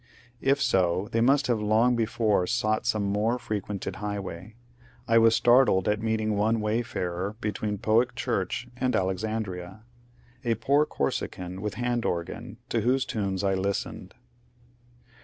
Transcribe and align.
If 0.41 0.59
so 0.59 1.09
they 1.11 1.21
must 1.21 1.45
have 1.45 1.61
long 1.61 1.95
before 1.95 2.47
sought 2.47 2.87
some 2.87 3.03
more 3.03 3.37
frequented 3.37 3.97
highway. 3.97 4.55
I 5.07 5.19
was 5.19 5.35
startled 5.35 5.87
at 5.87 6.01
meeting 6.01 6.35
one 6.35 6.59
wayfarer 6.59 7.35
between 7.39 7.77
Pohick 7.77 8.15
church 8.15 8.67
and 8.75 8.95
Alexandria,— 8.95 9.83
a 10.43 10.55
poor 10.55 10.87
Corsican 10.87 11.61
with 11.61 11.75
hand 11.75 12.03
organ, 12.03 12.57
to 12.69 12.81
whose 12.81 13.05
tunes 13.05 13.43
I 13.43 13.53
listened. 13.53 14.15